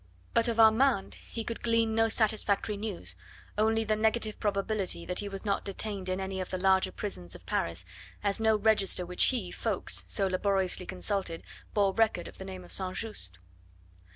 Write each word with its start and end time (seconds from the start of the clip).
But 0.33 0.47
of 0.47 0.59
Armand 0.59 1.19
he 1.29 1.43
could 1.43 1.61
glean 1.61 1.93
no 1.93 2.07
satisfactory 2.09 2.75
news, 2.75 3.15
only 3.55 3.83
the 3.83 3.95
negative 3.95 4.39
probability 4.39 5.05
that 5.05 5.19
he 5.19 5.29
was 5.29 5.45
not 5.45 5.63
detained 5.63 6.09
in 6.09 6.19
any 6.19 6.41
of 6.41 6.49
the 6.49 6.57
larger 6.57 6.91
prisons 6.91 7.35
of 7.35 7.45
Paris, 7.45 7.85
as 8.23 8.39
no 8.39 8.55
register 8.55 9.05
which 9.05 9.25
he, 9.25 9.51
Ffoulkes, 9.51 10.03
so 10.07 10.25
laboriously 10.25 10.87
consulted 10.87 11.43
bore 11.75 11.93
record 11.93 12.27
of 12.27 12.39
the 12.39 12.45
name 12.45 12.63
of 12.63 12.71
St. 12.71 12.95
Just. 12.97 13.37